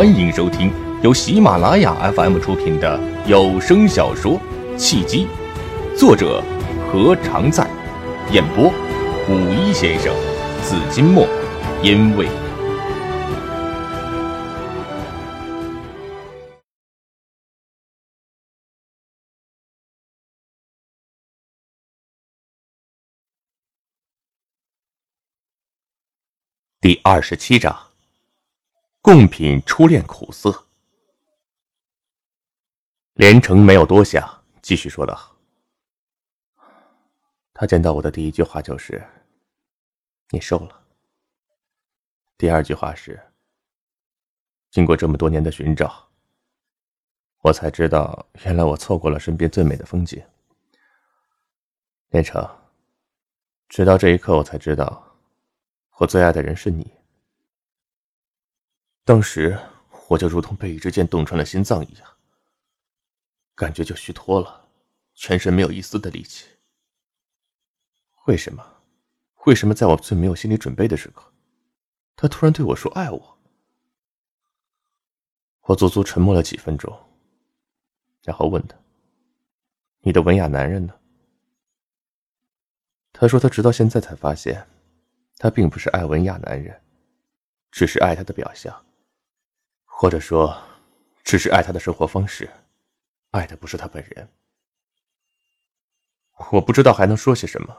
[0.00, 4.40] 欢迎收听由喜马拉雅 FM 出品的有声小说
[4.78, 5.26] 《契机》，
[5.94, 6.42] 作者
[6.90, 7.68] 何常在，
[8.32, 8.72] 演播
[9.28, 10.10] 五一先生、
[10.62, 11.28] 紫金墨，
[11.82, 12.26] 因为
[26.80, 27.89] 第二十七章。
[29.12, 30.68] 共品初恋苦涩，
[33.14, 35.36] 连城没有多想，继续说道
[37.52, 39.04] ：“他见到我的第一句话就是
[40.30, 40.86] ‘你瘦了’，
[42.38, 43.20] 第二句话是
[44.70, 46.08] ‘经过这么多年的寻找，
[47.40, 50.22] 我才知道原来我错过了身边最美的风景。’
[52.10, 52.48] 连城，
[53.68, 55.04] 直到这一刻，我才知道
[55.96, 56.88] 我最爱的人是你。”
[59.10, 59.58] 当时
[60.06, 62.08] 我就如同被一支箭洞穿了心脏一样，
[63.56, 64.68] 感觉就虚脱了，
[65.14, 66.46] 全身没有一丝的力气。
[68.26, 68.64] 为什么？
[69.46, 71.24] 为什么在我最没有心理准备的时刻，
[72.14, 73.38] 他突然对我说爱我？
[75.62, 76.96] 我足足沉默了几分钟，
[78.22, 78.76] 然后问他
[80.02, 80.94] ：“你的文雅男人呢？”
[83.12, 84.68] 他说：“他直到现在才发现，
[85.36, 86.80] 他并不是爱文雅男人，
[87.72, 88.72] 只是爱他的表象。”
[90.00, 90.58] 或者说，
[91.22, 92.48] 只是爱他的生活方式，
[93.32, 94.26] 爱的不是他本人。
[96.52, 97.76] 我不知道还能说些什么。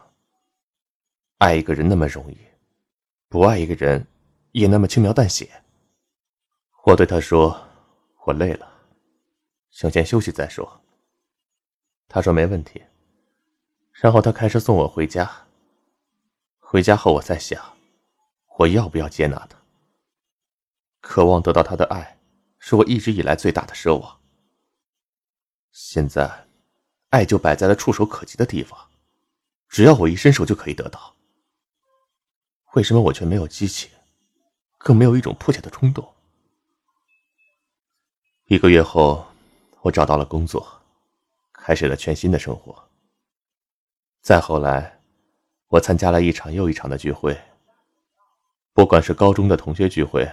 [1.39, 2.38] 爱一个人那么容易，
[3.27, 4.05] 不爱一个人
[4.52, 5.49] 也那么轻描淡写。
[6.83, 7.59] 我对他说
[8.27, 8.72] ：“我累了，
[9.72, 10.80] 想先休息再说。”
[12.08, 12.83] 他说：“没问题。”
[13.94, 15.27] 然后他开车送我回家。
[16.59, 17.59] 回家后，我在想，
[18.59, 19.59] 我要不要接纳他？
[21.02, 22.17] 渴望得到他的爱，
[22.59, 24.19] 是我一直以来最大的奢望。
[25.71, 26.48] 现在，
[27.09, 28.77] 爱就摆在了触手可及的地方，
[29.67, 31.15] 只要我一伸手就可以得到。
[32.73, 33.89] 为什么我却没有激情，
[34.77, 36.14] 更没有一种迫切的冲动？
[38.45, 39.26] 一个月后，
[39.81, 40.81] 我找到了工作，
[41.52, 42.87] 开始了全新的生活。
[44.21, 45.02] 再后来，
[45.67, 47.37] 我参加了一场又一场的聚会，
[48.73, 50.30] 不管是高中的同学聚会。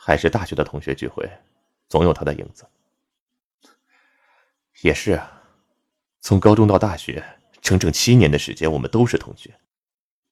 [0.00, 1.28] 还是大学的同学聚会，
[1.88, 2.64] 总有他的影子。
[4.80, 5.42] 也是啊，
[6.20, 7.22] 从高中到大学，
[7.60, 9.52] 整整七年的时间，我们都是同学，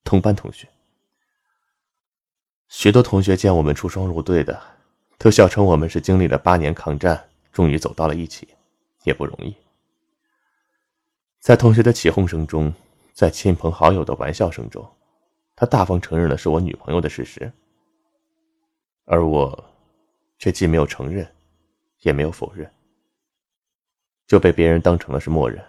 [0.04, 0.68] 同班同学。
[2.68, 4.62] 许多同学见我们出双入对的，
[5.18, 8.48] 都笑称我们是经历了八年抗战，终于走到了一起，
[9.02, 9.54] 也不容易。
[11.40, 12.72] 在同学的起哄声中，
[13.12, 14.88] 在亲朋好友的玩笑声中，
[15.56, 17.52] 他大方承认了是我女朋友的事实。
[19.06, 19.74] 而我，
[20.36, 21.26] 却既没有承认，
[22.00, 22.68] 也没有否认，
[24.26, 25.64] 就被别人当成了是默认。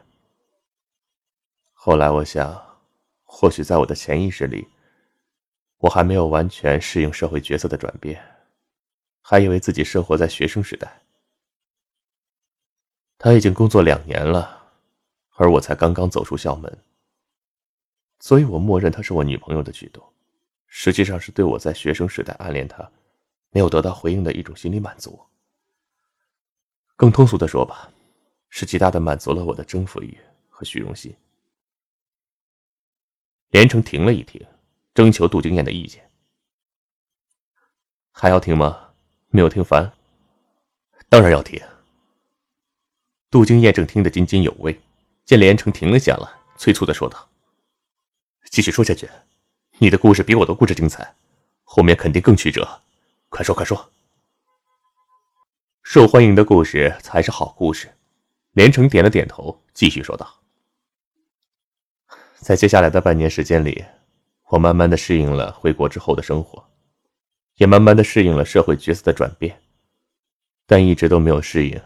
[1.71, 2.79] 后来我想，
[3.23, 4.67] 或许在我的潜意识里，
[5.77, 8.19] 我还没有完全适应社会角色的转变，
[9.21, 11.03] 还以为自己生活在学生时代。
[13.19, 14.73] 他已经工作两年了，
[15.35, 16.75] 而我才刚刚走出校门，
[18.19, 20.03] 所以我默认他是我女朋友的举动，
[20.65, 22.91] 实际上是对我在学生时代暗恋他。
[23.51, 25.19] 没有得到回应的一种心理满足。
[26.95, 27.89] 更通俗的说吧，
[28.49, 30.17] 是极大的满足了我的征服欲
[30.49, 31.15] 和虚荣心。
[33.49, 34.45] 连城停了一停，
[34.93, 36.09] 征求杜经燕的意见。
[38.11, 38.89] 还要听吗？
[39.29, 39.93] 没有听烦？
[41.07, 41.61] 当然要听。
[43.29, 44.81] 杜经燕正听得津津有味，
[45.23, 46.27] 见连城停了下来，
[46.57, 47.29] 催促的说道
[48.49, 49.07] ：“继续说下去，
[49.77, 51.15] 你的故事比我的故事精彩，
[51.63, 52.81] 后面肯定更曲折。”
[53.29, 53.91] 快说快说！
[55.83, 57.93] 受欢迎的故事才是好故事。
[58.53, 60.41] 连城点了点头，继续说道
[62.39, 63.85] ：“在接下来的半年时间里，
[64.47, 66.67] 我慢慢的适应了回国之后的生活，
[67.55, 69.61] 也慢慢的适应了社会角色的转变，
[70.65, 71.79] 但一直都没有适应，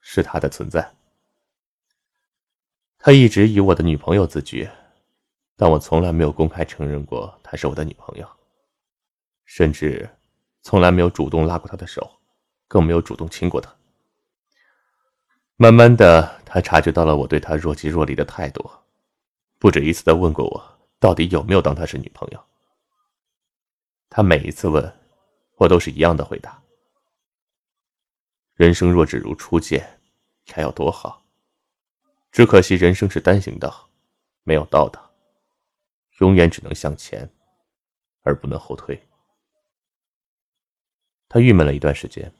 [0.00, 0.94] 是他的存在。
[2.98, 4.68] 他一直以我的女朋友自居，
[5.56, 8.28] 但我从来没有公开承认过她是我的女朋友，
[9.46, 10.08] 甚至……”
[10.64, 12.10] 从来没有主动拉过他的手，
[12.66, 13.70] 更没有主动亲过他。
[15.56, 18.68] 慢慢的，他察觉到了我对他若即若离的态度，
[19.58, 22.42] 不止一次的问过我，到底有没有当她是女朋友。
[24.08, 25.00] 他每一次问，
[25.56, 26.62] 我都是一样的回答：
[28.54, 30.00] 人生若只如初见，
[30.46, 31.22] 该有多好。
[32.32, 33.90] 只可惜人生是单行道，
[34.44, 34.98] 没有倒的，
[36.20, 37.30] 永远只能向前，
[38.22, 39.03] 而不能后退。
[41.34, 42.32] 他郁闷了一段时间，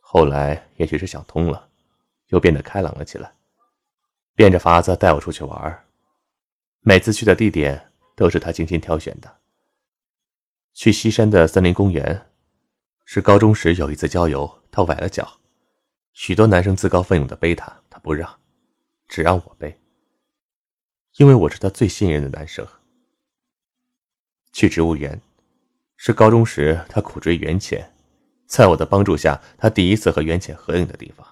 [0.00, 1.68] 后来也许是想通了，
[2.28, 3.30] 又变得开朗了起来，
[4.34, 5.84] 变着法子带我出去玩
[6.80, 9.36] 每次去的地点都是他精心挑选的。
[10.72, 12.30] 去西山的森林公园，
[13.04, 15.30] 是高中时有一次郊游，他崴了脚，
[16.14, 18.40] 许多男生自告奋勇的背他，他不让，
[19.08, 19.78] 只让我背，
[21.18, 22.66] 因为我是他最信任的男生。
[24.54, 25.20] 去植物园，
[25.98, 27.92] 是高中时他苦追袁浅，
[28.52, 31.26] 在我的帮助下，他第一次和袁浅合影的地方，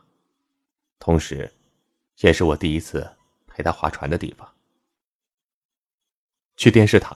[0.99, 1.53] 同时，
[2.21, 3.07] 也是我第一次
[3.47, 4.51] 陪他划船的地方。
[6.57, 7.15] 去电视塔。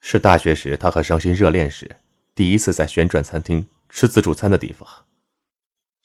[0.00, 1.96] 是大学时他和伤心热恋时
[2.34, 4.86] 第一次在旋转餐厅吃自助餐的地方，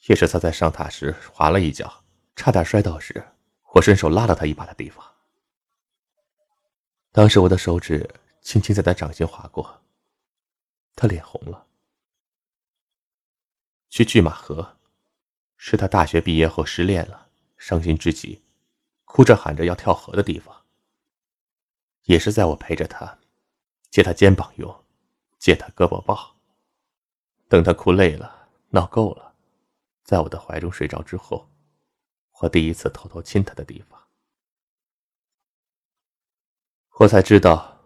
[0.06, 1.92] 也是他在上塔时滑了一跤，
[2.36, 3.22] 差点摔倒时，
[3.74, 5.04] 我伸手拉了他一把的地方。
[7.10, 8.08] 当时我的手指
[8.40, 9.82] 轻轻在他掌心划过，
[10.94, 11.66] 他脸红了。
[13.90, 14.78] 去拒马河，
[15.56, 17.28] 是他大学毕业后失恋了，
[17.58, 18.42] 伤心至极，
[19.04, 20.64] 哭着喊着要跳河的地方，
[22.04, 23.18] 也是在我陪着他。
[23.90, 24.84] 借他肩膀用，
[25.36, 26.36] 借他胳膊抱。
[27.48, 29.34] 等他哭累了、闹够了，
[30.04, 31.50] 在我的怀中睡着之后，
[32.40, 34.00] 我第一次偷偷亲他的地方，
[37.00, 37.80] 我才知道，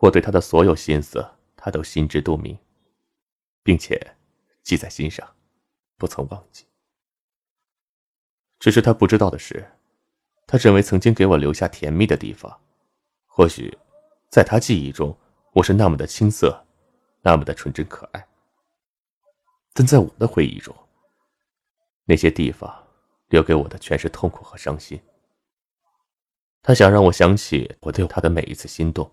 [0.00, 1.22] 我对他的所有心思，
[1.54, 2.58] 他都心知肚明，
[3.62, 4.16] 并且
[4.62, 5.36] 记在心上，
[6.02, 6.64] 不曾忘记。
[8.58, 9.64] 只是他不知道的是，
[10.48, 12.60] 他认为曾经给我留下甜蜜的地方，
[13.24, 13.78] 或许
[14.28, 15.16] 在他记忆中。
[15.52, 16.66] 我是那么的青涩，
[17.20, 18.26] 那么的纯真可爱，
[19.74, 20.74] 但在我的回忆中，
[22.04, 22.84] 那些地方
[23.28, 25.00] 留给我的全是痛苦和伤心。
[26.62, 29.08] 他想让我想起我对他的每一次心动，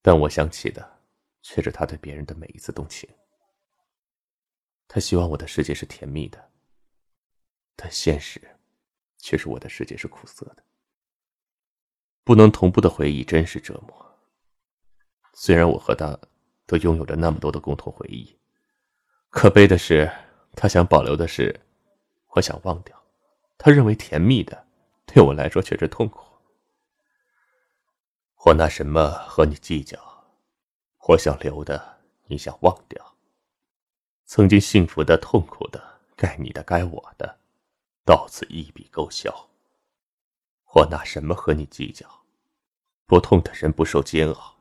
[0.00, 0.98] 但我想起的
[1.42, 3.08] 却是他对别人的每一次动情。
[4.86, 6.50] 他希望我的世界是甜蜜的，
[7.74, 8.40] 但现实
[9.18, 10.62] 却是我的世界是苦涩的。
[12.22, 14.18] 不能同步的回忆真是折磨。
[15.32, 16.18] 虽然我和他
[16.66, 18.38] 都拥有着那么多的共同回忆，
[19.30, 20.10] 可悲的是，
[20.54, 21.60] 他想保留的是，
[22.28, 22.98] 我想忘掉。
[23.58, 24.66] 他认为甜蜜的，
[25.06, 26.24] 对我来说却是痛苦。
[28.46, 29.98] 我拿什么和你计较？
[31.08, 33.13] 我想留的，你想忘掉。
[34.26, 37.38] 曾经幸福的、痛苦的，该你的，该我的，
[38.04, 39.48] 到此一笔勾销。
[40.74, 42.06] 我拿什么和你计较？
[43.06, 44.56] 不痛的人不受煎熬。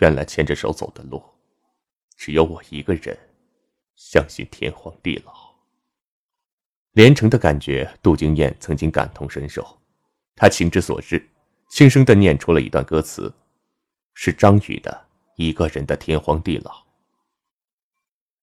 [0.00, 1.22] 原来牵着手走的路，
[2.16, 3.16] 只有我一个人
[3.94, 5.32] 相信天荒地老。
[6.92, 9.78] 连城的感觉，杜经燕曾经感同身受。
[10.34, 11.28] 她情之所至，
[11.68, 13.30] 轻声的念出了一段歌词，
[14.14, 14.90] 是张宇的
[15.36, 16.72] 《一个人的天荒地老》。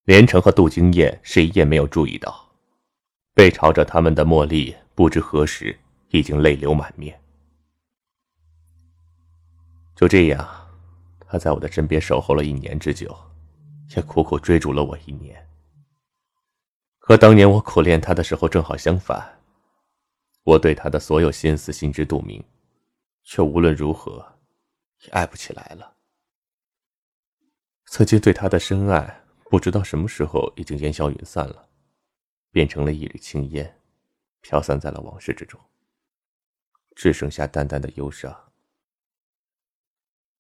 [0.07, 2.49] 连城和杜经燕谁也没有注意到，
[3.33, 5.77] 背朝着他们的茉莉，不知何时
[6.11, 7.21] 已经泪流满面。
[9.97, 10.49] 就这样。
[11.29, 13.13] 他在我的身边守候了一年之久，
[13.97, 15.45] 也苦苦追逐了我一年。
[16.99, 19.37] 和当年我苦恋他的时候正好相反，
[20.43, 22.41] 我对他的所有心思心知肚明，
[23.25, 24.25] 却无论如何
[25.01, 25.97] 也爱不起来了。
[27.87, 31.69] 曾经对他的深爱，不知道什么时候已经烟消云散了，
[32.51, 33.79] 变成了一缕青烟，
[34.41, 35.59] 飘散在了往事之中，
[36.95, 38.51] 只剩下淡淡的忧伤。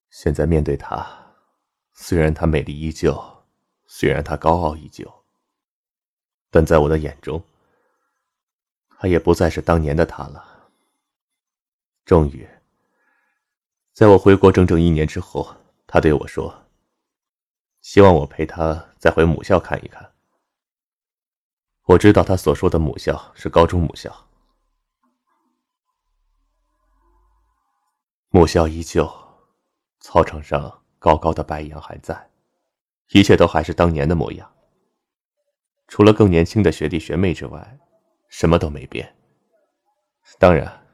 [0.09, 1.35] 现在面对她，
[1.93, 3.43] 虽然她美丽依旧，
[3.85, 5.23] 虽然她高傲依旧，
[6.49, 7.41] 但在我的眼中，
[8.99, 10.69] 她也不再是当年的她了。
[12.03, 12.47] 终于，
[13.93, 16.63] 在我回国整整一年之后，她对我说
[17.87, 20.11] ：“希望我陪她再回母校看一看。”
[21.87, 24.13] 我知道她所说的母校是高中母校，
[28.27, 29.09] 母校依旧。
[30.01, 32.29] 操场上高高的白杨还在，
[33.11, 34.53] 一切都还是当年的模样。
[35.87, 37.79] 除了更年轻的学弟学妹之外，
[38.27, 39.15] 什么都没变。
[40.37, 40.85] 当然，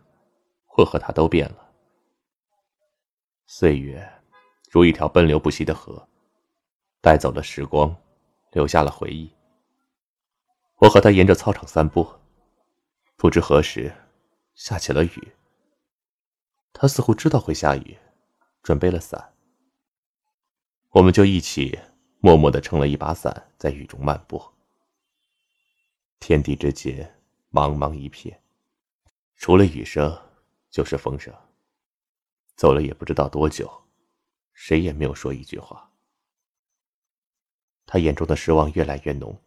[0.78, 1.74] 我和他都变了。
[3.48, 4.08] 岁月
[4.70, 6.08] 如一条奔流不息的河，
[7.03, 7.93] 带走了时光，
[8.53, 9.29] 留下了回忆。
[10.77, 12.10] 我和他沿着操场散步，
[13.17, 13.93] 不知何时
[14.55, 15.33] 下起了雨。
[16.72, 17.98] 他似乎知道会下雨。
[18.62, 19.33] 准备了伞，
[20.91, 21.77] 我们就一起
[22.22, 24.41] 默默的撑了一把伞，在雨中漫步。
[26.22, 27.19] 天地之间
[27.51, 28.41] 茫茫一片，
[29.36, 30.17] 除了雨声
[30.69, 31.36] 就是风声。
[32.55, 33.69] 走了也不知道多久，
[34.53, 35.93] 谁也没有说一句话。
[37.86, 39.40] 他眼中的失望越来越浓。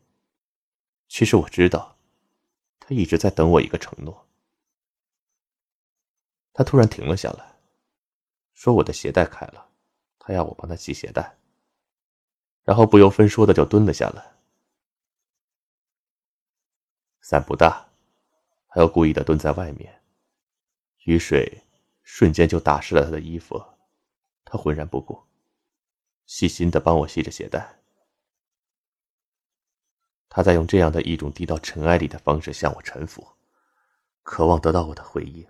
[1.09, 1.97] 其实我知道，
[2.81, 4.27] 他一直在等我一个承诺。
[6.53, 7.57] 他突然停了下来，
[8.55, 9.69] 说：“我的鞋带开了，
[10.19, 11.37] 他要我帮他系鞋带。”
[12.65, 14.35] 然后不由分说的就蹲了下来。
[17.21, 17.89] 伞不大，
[18.69, 20.03] 他又故意的蹲在外面，
[21.05, 21.63] 雨水
[22.03, 23.63] 瞬间就打湿了他的衣服，
[24.45, 25.23] 他浑然不顾，
[26.25, 27.79] 细心的帮我系着鞋带。
[30.37, 33.27] 他在用这样的一种低到尘埃里的方式向我臣服，
[34.23, 35.47] 渴望得到我的回应，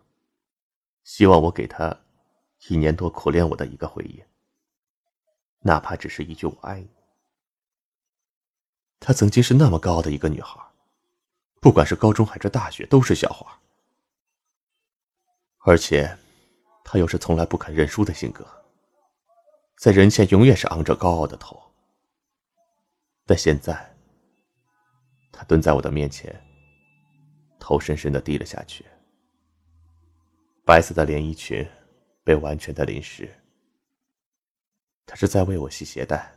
[1.02, 2.02] 希望我给他
[2.69, 4.25] 一年多苦练我的一个回应，
[5.59, 6.88] 哪怕只是一句“我爱你”。
[9.02, 10.57] 她曾经是那么高傲的一个女孩，
[11.61, 13.59] 不管是高中还是大学都是校花，
[15.64, 16.16] 而且
[16.85, 18.47] 她又是从来不肯认输的性格，
[19.76, 21.61] 在人前永远是昂着高傲的头，
[23.26, 23.96] 但现在。
[25.37, 26.35] 他蹲在我的面前，
[27.59, 28.87] 头深深的低了下去。
[30.64, 31.64] 白色的连衣裙
[32.25, 33.31] 被完全的淋湿。
[35.05, 36.35] 他是在为我系鞋带，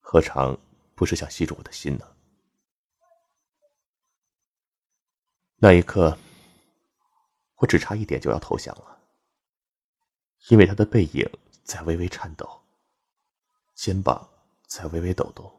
[0.00, 0.58] 何尝
[0.96, 2.04] 不是想系住我的心呢？
[5.54, 6.18] 那一刻，
[7.58, 9.00] 我只差一点就要投降了，
[10.48, 11.24] 因为他的背影
[11.62, 12.60] 在微微颤抖，
[13.74, 14.28] 肩膀
[14.66, 15.57] 在微微抖动。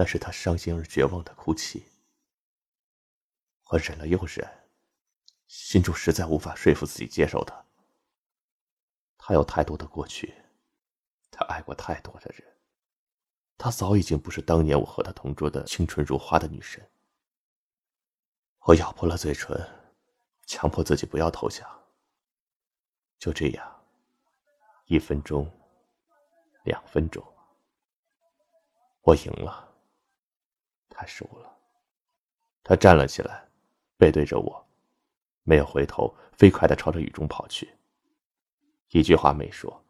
[0.00, 1.84] 那是他伤心而绝望的哭泣。
[3.64, 4.48] 我忍了又忍，
[5.46, 7.62] 心中实在无法说服自己接受他。
[9.18, 10.34] 他有太多的过去，
[11.30, 12.50] 他爱过太多的人，
[13.58, 16.90] 他早已经不是当年我和他同桌的清纯如花的女神。
[18.60, 19.54] 我咬破了嘴唇，
[20.46, 21.68] 强迫自己不要投降。
[23.18, 23.84] 就这样，
[24.86, 25.46] 一分钟，
[26.64, 27.22] 两分钟，
[29.02, 29.66] 我赢了。
[31.00, 31.58] 他输了，
[32.62, 33.48] 他站了起来，
[33.96, 34.68] 背对着我，
[35.44, 37.72] 没有回头，飞快的朝着雨中跑去，
[38.90, 39.82] 一句话没说，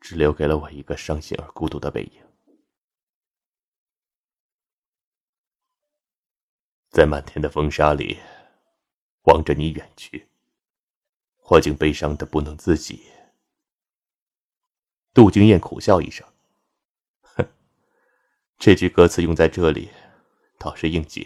[0.00, 2.20] 只留给了我一个伤心而孤独的背影。
[6.90, 8.18] 在漫天的风沙里，
[9.26, 10.26] 望着你远去，
[11.44, 13.12] 我竟悲伤的不能自己。
[15.14, 16.26] 杜经燕苦笑一声。
[18.58, 19.88] 这句歌词用在这里，
[20.58, 21.24] 倒是应景。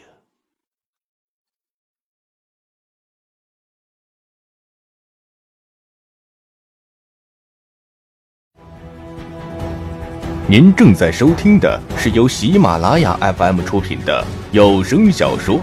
[10.46, 14.22] 您正在收听的是由喜马拉雅 FM 出品的
[14.52, 15.56] 有声小说《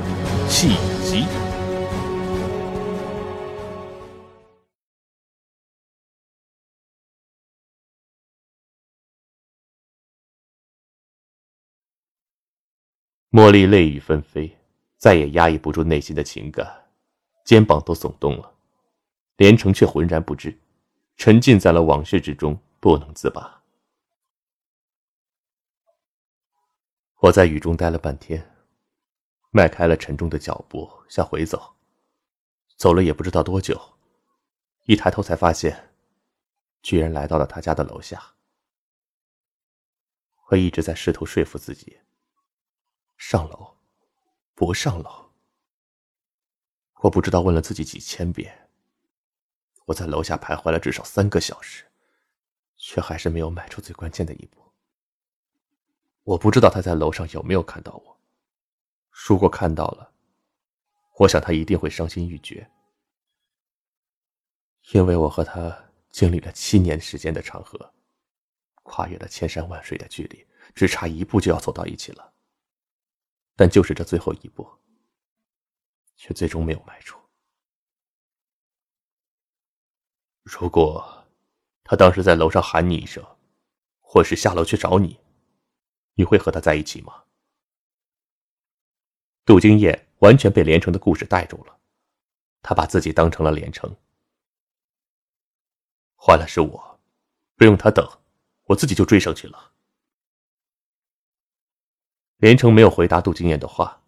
[0.49, 0.69] 契
[1.03, 1.21] 机》。
[13.31, 14.57] 茉莉泪雨纷飞，
[14.97, 16.89] 再也压抑不住内心的情感，
[17.45, 18.55] 肩膀都耸动了。
[19.37, 20.59] 连城却浑然不知，
[21.15, 23.63] 沉浸在了往事之中，不能自拔。
[27.17, 28.55] 我在雨中待了半天，
[29.51, 31.75] 迈开了沉重的脚步向回走。
[32.77, 33.79] 走了也不知道多久，
[34.85, 35.91] 一抬头才发现，
[36.81, 38.33] 居然来到了他家的楼下。
[40.47, 41.99] 我一直在试图说服自己。
[43.19, 43.75] 上楼，
[44.55, 45.29] 不上楼。
[47.01, 48.69] 我不知道问了自己几千遍。
[49.85, 51.85] 我在楼下徘徊了至少三个小时，
[52.77, 54.71] 却还是没有迈出最关键的一步。
[56.23, 58.19] 我不知道他在楼上有没有看到我。
[59.11, 60.13] 如果看到了，
[61.17, 62.71] 我想他一定会伤心欲绝，
[64.93, 67.93] 因为我和他经历了七年时间的长河，
[68.81, 72.33] 跨越了千山万水的距离，只差一步就要走到一起了。
[73.59, 74.65] 但就是这最后一步，
[76.15, 77.19] 却最终没有迈出。
[80.43, 81.27] 如果
[81.83, 83.21] 他当时在楼上喊你一声，
[83.99, 85.19] 或是下楼去找你，
[86.13, 87.25] 你会和他在一起吗？
[89.43, 91.77] 杜金燕完全被连城的故事带住了，
[92.61, 93.93] 他把自己当成了连城。
[96.15, 96.99] 换了是我，
[97.57, 98.09] 不用他等，
[98.67, 99.73] 我自己就追上去了。
[102.39, 104.01] 连城没有回答杜金燕的话，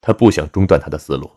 [0.00, 1.30] 他不想中断他的思路。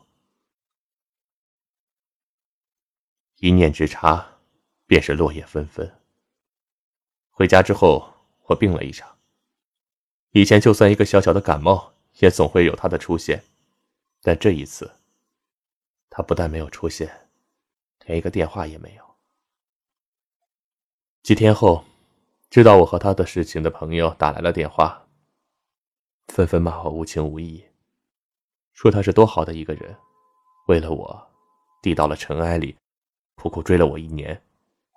[3.37, 4.37] 一念之差，
[4.85, 5.89] 便是落叶纷纷。
[7.29, 8.13] 回家之后，
[8.47, 9.17] 我病了一场。
[10.31, 13.41] 以前就算一个小小的感冒，也总会有他的出现，
[14.21, 14.91] 但这一次，
[16.09, 17.29] 他不但没有出现，
[18.05, 19.05] 连一个电话也没有。
[21.23, 21.85] 几天后，
[22.49, 25.04] 知道我和他的事情的朋友打来了电话，
[26.27, 27.63] 纷纷骂我无情无义，
[28.73, 29.95] 说他是多好的一个人，
[30.67, 31.31] 为了我，
[31.81, 32.75] 低到了尘埃里，
[33.35, 34.41] 苦苦追了我一年，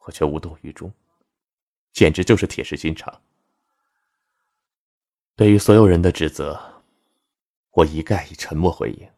[0.05, 0.93] 我却无动于衷，
[1.93, 3.23] 简直就是铁石心肠。
[5.37, 6.83] 对于所有人的指责，
[7.71, 9.09] 我一概以沉默回应。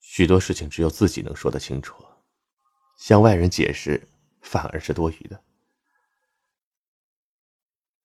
[0.00, 2.04] 许多事情只有自己能说得清楚，
[2.96, 4.08] 向外人解释
[4.40, 5.40] 反而是多余的。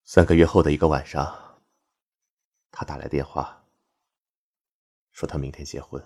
[0.03, 1.50] 三个月后的一个晚上，
[2.71, 3.65] 他打来电话，
[5.11, 6.01] 说他明天结婚。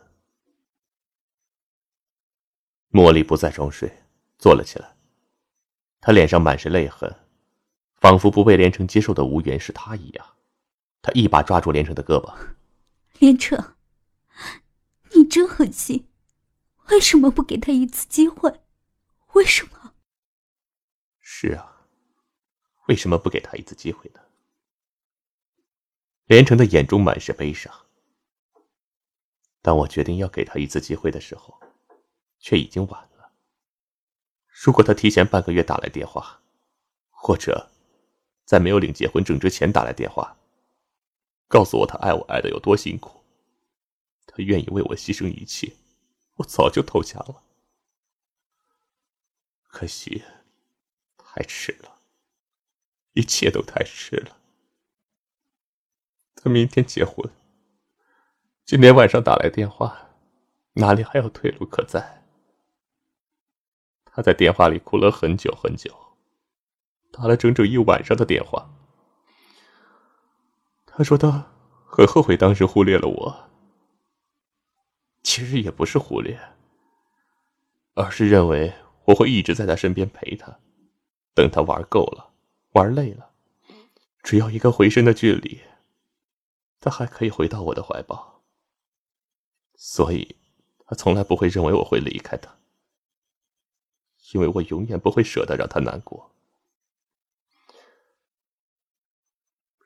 [2.92, 4.04] 茉莉不再装睡，
[4.38, 4.96] 坐了起来，
[6.00, 7.14] 她脸上满是泪痕，
[7.96, 10.36] 仿佛不被连城接受的无缘是他一样。
[11.02, 12.34] 她一把抓住连城的胳膊，
[13.20, 13.76] 连城。
[15.14, 16.10] 你真狠心，
[16.90, 18.62] 为什么不给他一次机会？
[19.34, 19.94] 为什么？
[21.20, 21.88] 是啊，
[22.88, 24.22] 为什么不给他一次机会呢？
[26.26, 27.72] 连城的眼中满是悲伤。
[29.62, 31.60] 当我决定要给他一次机会的时候，
[32.40, 33.32] 却已经晚了。
[34.48, 36.42] 如果他提前半个月打来电话，
[37.10, 37.70] 或者
[38.46, 40.38] 在没有领结婚证之前打来电话，
[41.48, 43.22] 告诉我他爱我爱的有多辛苦。
[44.28, 45.74] 他愿意为我牺牲一切，
[46.36, 47.44] 我早就投降了。
[49.68, 50.24] 可惜，
[51.18, 52.00] 太迟了，
[53.14, 54.38] 一切都太迟了。
[56.46, 57.28] 他明天结婚，
[58.66, 60.12] 今天晚上打来电话，
[60.74, 62.24] 哪里还有退路可在？
[64.06, 65.92] 他在电话里哭了很久很久，
[67.12, 68.70] 打了整整一晚上的电话。
[70.86, 71.52] 他说他
[71.84, 73.50] 很后悔当时忽略了我。
[75.24, 76.40] 其实也不是忽略，
[77.96, 78.72] 而是认为
[79.06, 80.60] 我会一直在他身边陪他，
[81.34, 82.30] 等他玩够了、
[82.74, 83.32] 玩累了，
[84.22, 85.60] 只要一个回身的距离，
[86.80, 88.44] 他还可以回到我的怀抱。
[89.76, 90.36] 所以，
[90.86, 92.56] 他从来不会认为我会离开他，
[94.34, 96.32] 因为我永远不会舍得让他难过。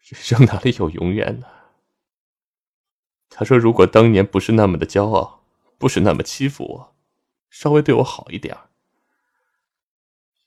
[0.03, 1.47] 人生哪里有永远呢？
[3.29, 5.43] 他说：“如果当年不是那么的骄傲，
[5.77, 6.95] 不是那么欺负我，
[7.49, 8.57] 稍微对我好一点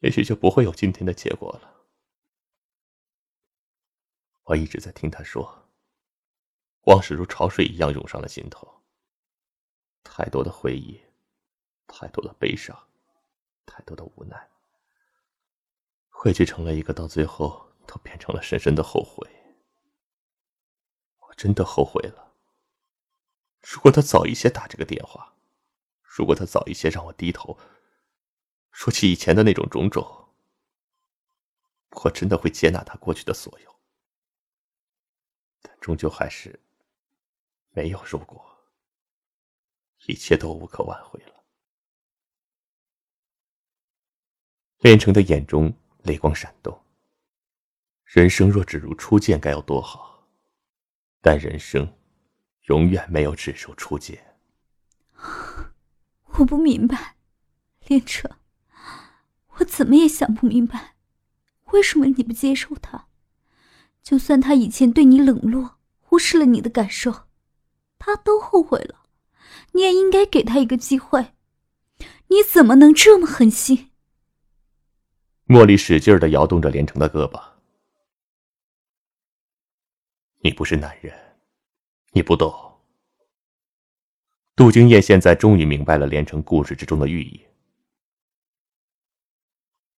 [0.01, 1.85] 也许就不会有今天的结果了。”
[4.45, 5.62] 我一直在听他说，
[6.83, 8.83] 往事如潮水一样涌上了心头。
[10.03, 11.01] 太多的回忆，
[11.87, 12.77] 太多的悲伤，
[13.65, 14.51] 太多的无奈，
[16.09, 19.27] 汇聚成了一个，到最后都变成了深深的后悔。
[21.21, 22.35] 我真的后悔了。
[23.63, 25.35] 如果他早一些打这个电话，
[26.03, 27.57] 如果他早一些让我低头，
[28.73, 30.29] 说起以前的那种种种，
[31.91, 33.77] 我真的会接纳他过去的所有。
[35.63, 36.61] 但终究还是
[37.73, 38.43] 没有如果，
[40.07, 41.45] 一切都无可挽回了。
[44.79, 45.73] 连城的眼中
[46.05, 46.83] 泪光闪动。
[48.05, 50.27] 人生若只如初见，该有多好？
[51.21, 51.99] 但人生。
[52.67, 54.39] 永远没有只如初见。
[56.25, 57.17] 我不明白，
[57.89, 58.31] 连城，
[59.57, 60.95] 我怎么也想不明白，
[61.73, 63.09] 为什么你不接受他？
[64.01, 67.27] 就算他以前对你冷落，忽视了你的感受，
[68.05, 69.07] 他都后悔了，
[69.71, 71.35] 你也应该给他一个机会。
[72.27, 73.93] 你怎么能这么狠心？
[75.47, 77.41] 茉莉使劲的摇动着连城的胳膊。
[80.41, 81.17] 你不是男人。
[82.11, 82.53] 你不懂。
[84.57, 87.41] 杜金燕现在终于明白了连城故事之中的寓意。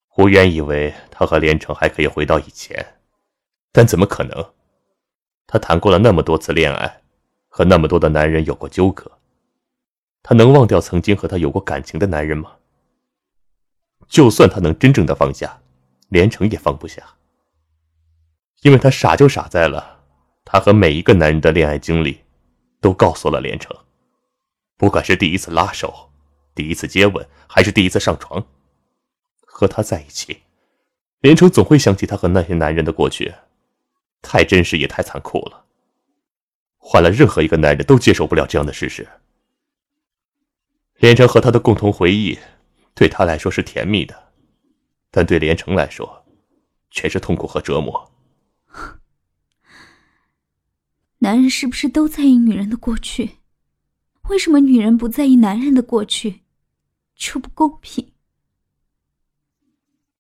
[0.09, 3.01] 胡原以为他和连城还可以回到以前，
[3.73, 4.55] 但怎么可能？
[5.47, 7.04] 他谈过了那么多次恋爱，
[7.57, 9.09] 和那么多的男人有过纠葛，
[10.25, 12.57] 他能忘掉曾经和他有过感情的男人吗？
[14.09, 15.63] 就算他能真正的放下，
[16.09, 17.15] 连城也放不下，
[18.63, 20.01] 因为他傻就傻在了。
[20.45, 22.23] 他和每一个男人的恋爱经历，
[22.81, 23.73] 都告诉了连城，
[24.77, 26.11] 不管是第一次拉手，
[26.57, 28.45] 第一次接吻，还是第一次上床，
[29.47, 30.41] 和他在一起，
[31.21, 33.33] 连城总会想起他和那些男人的过去，
[34.23, 35.64] 太真实也太残酷了。
[36.87, 39.09] 换了任何一个男人都接受不了这样的事实。
[40.97, 42.39] 连城和他的共同回忆，
[42.95, 44.33] 对他来说是甜蜜的，
[45.11, 46.27] 但对连城来说，
[46.91, 48.13] 全是痛苦和折磨。
[51.19, 53.39] 男人是不是都在意女人的过去？
[54.29, 56.43] 为什么女人不在意男人的过去？
[57.15, 58.13] 这不公平。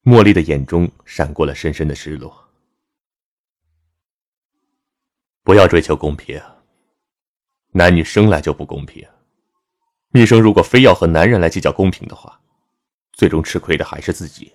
[0.03, 2.49] 茉莉的眼中闪过了深深的失落。
[5.43, 6.41] 不要追求公平，
[7.77, 9.05] 男女生来就不公平。
[10.13, 12.41] 女生如果非要和男人来计较公平的话，
[13.13, 14.53] 最终吃亏的还是自己。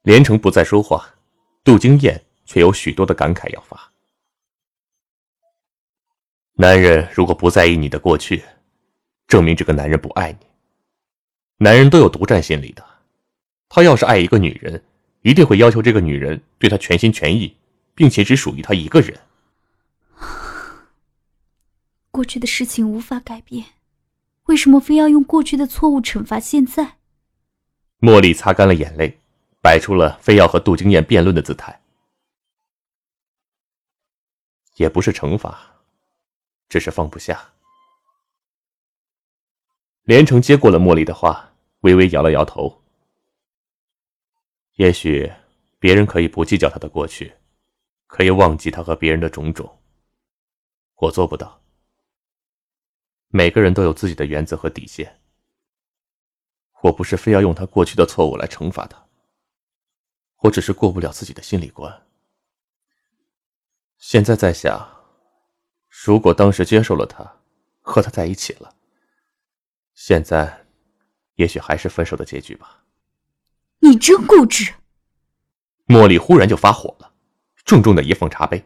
[0.00, 1.14] 连城不再说话，
[1.62, 3.92] 杜金燕却有许多的感慨要发。
[6.54, 8.42] 男人如果不在意你的过去，
[9.26, 10.46] 证明这个男人不爱你。
[11.58, 12.82] 男人都有独占心理的，
[13.68, 14.82] 他要是爱一个女人，
[15.20, 17.54] 一定会要求这个女人对他全心全意，
[17.94, 19.20] 并且只属于他一个人。
[22.20, 23.64] 过去的事情无法改变，
[24.44, 26.98] 为什么非要用过去的错误惩罚现在？
[28.00, 29.18] 茉莉擦干了眼泪。
[29.62, 31.80] 摆出了非要和杜经燕辩论的姿态，
[34.76, 35.82] 也不是惩罚，
[36.68, 37.52] 只是放不下。
[40.02, 42.82] 连城接过了茉莉的话，微微摇了摇头。
[44.74, 45.30] 也许
[45.78, 47.34] 别人可以不计较他的过去，
[48.06, 49.78] 可以忘记他和别人的种种，
[50.96, 51.60] 我做不到。
[53.32, 55.20] 每个人都有自己的原则和底线，
[56.82, 59.06] 我不是非要用他过去的错误来惩罚他。
[60.38, 62.06] 我只是过不了自己的心理关。
[63.98, 64.88] 现在在想，
[65.88, 67.40] 如果当时接受了他，
[67.80, 68.74] 和他在一起了，
[69.94, 70.66] 现在
[71.36, 72.84] 也许还是分手的结局吧。
[73.78, 74.74] 你真固执！
[75.86, 77.12] 茉莉忽然就发火了，
[77.64, 78.64] 重重的一放茶杯。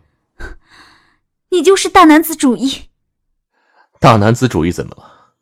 [1.50, 2.88] 你就是大男子主义。
[4.00, 5.35] 大男子主义怎么了？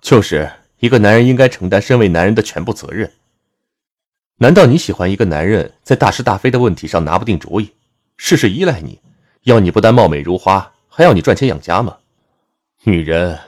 [0.00, 3.12] 就是一个男人应该承担身为男人的全部责任。
[4.36, 7.72] 难道你喜欢一个男人在大是大非的问题上拿不定主意，
[8.16, 9.00] 事事依赖你，
[9.42, 11.98] 要你不但貌美如花，还要你赚钱养家吗？
[12.84, 13.38] 女人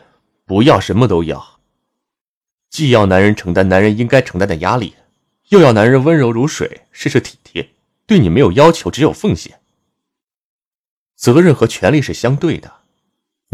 [0.44, 1.58] 不要什么都要，
[2.70, 4.94] 既要男人承担男人应该承担的压力，
[5.48, 7.70] 又要男人温柔如水，事事体贴，
[8.06, 9.60] 对你没有要求，只有奉献。
[11.16, 12.72] 责任和权利是相对的，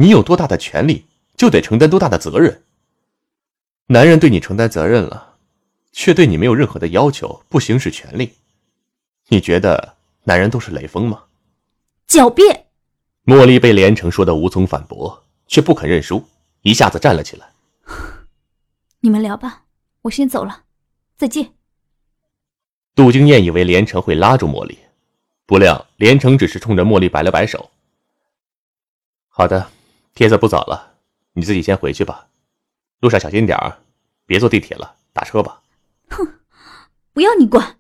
[0.01, 1.05] 你有多大的权利，
[1.37, 2.63] 就得承担多大的责任。
[3.89, 5.29] 男人对你承担责任了。
[5.93, 8.33] 却对你没有任何的要求，不行使权利，
[9.27, 11.25] 你觉得男人都是雷锋吗？
[12.07, 12.67] 狡辩！
[13.25, 16.25] 茉莉被连城说的无从反驳，却不肯认输，
[16.63, 17.51] 一下子站了起来。
[19.01, 19.65] 你们聊吧，
[20.03, 20.63] 我先走了，
[21.17, 21.53] 再见。
[22.95, 24.79] 杜金燕以为连城会拉住茉莉，
[25.45, 27.69] 不料连城只是冲着茉莉摆了摆手。
[29.29, 29.69] 好的，
[30.15, 30.99] 天色不早了，
[31.33, 32.29] 你自己先回去吧，
[33.01, 33.79] 路上小心点儿，
[34.27, 35.63] 别坐地铁了，打车吧。
[36.11, 36.41] 哼，
[37.13, 37.79] 不要你管！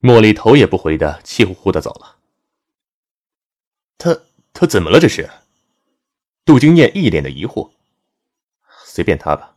[0.00, 2.16] 茉莉头也不回的气呼呼的走了。
[3.98, 4.18] 他
[4.52, 5.00] 他怎么了？
[5.00, 5.30] 这是？
[6.44, 7.70] 杜金燕一脸的疑惑。
[8.84, 9.56] 随便他吧。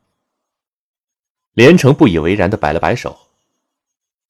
[1.53, 3.17] 连城不以为然的摆了摆手。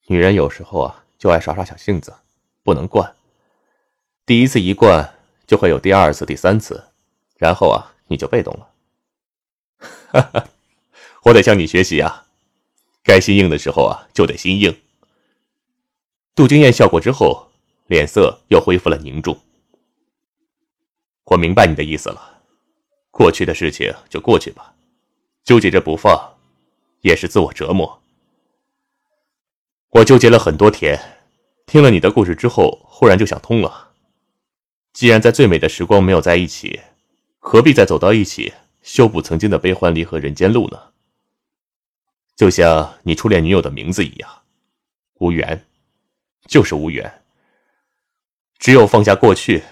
[0.07, 2.13] 女人有时候啊，就爱耍耍小性子，
[2.63, 3.15] 不能惯。
[4.25, 6.88] 第一次一惯，就会有第二次、第三次，
[7.39, 8.69] 然后啊，你就被动了。
[10.11, 10.47] 哈哈，
[11.23, 12.25] 我得向你学习啊。
[13.01, 14.77] 该心硬的时候啊，就得心硬。
[16.35, 17.49] 杜金燕笑过之后，
[17.87, 19.39] 脸色又恢复了凝重。
[21.23, 22.41] 我明白你的意思了，
[23.09, 24.75] 过去的事情就过去吧，
[25.45, 26.37] 纠结着不放，
[27.01, 28.01] 也是自我折磨。
[29.91, 31.23] 我纠结了很多天，
[31.65, 33.91] 听了你的故事之后，忽然就想通了。
[34.91, 36.81] 既然在最美的时光没有在一起，
[37.39, 40.79] 何必再走到一起，修补曾经的悲欢离合人间路呢？
[42.35, 44.43] 就像你初恋女友的名字一样，
[45.15, 45.65] 无缘，
[46.45, 47.21] 就是无缘。
[48.57, 49.63] 只有放下过去，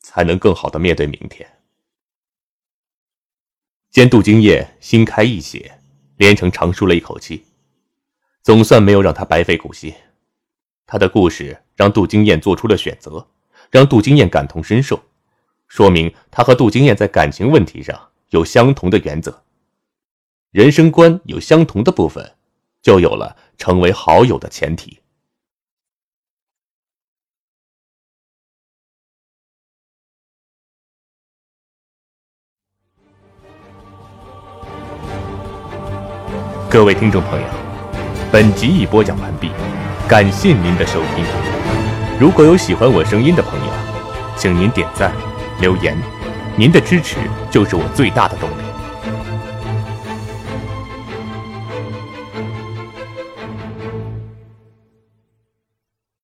[0.00, 1.48] 才能更好的面对明天。
[3.90, 5.78] 见杜金燕心开意写，
[6.16, 7.44] 连城长舒了一口气，
[8.42, 9.92] 总算没有让他白费苦心。
[10.86, 13.28] 他的故事让杜金燕做出了选择，
[13.70, 15.02] 让杜金燕感同身受，
[15.72, 19.42] 说明他和杜金燕在感情问题上有相同的原则。
[20.50, 22.34] 人生观有相同的部分，
[22.82, 24.98] 就有了成为好友的前提。
[36.68, 37.48] 各位听众朋友，
[38.30, 39.48] 本集已播讲完毕，
[40.06, 41.24] 感谢您的收听。
[42.20, 43.72] 如果有喜欢我声音的朋友，
[44.36, 45.10] 请您点赞、
[45.62, 45.96] 留言，
[46.56, 48.71] 您的支持就是我最大的动力。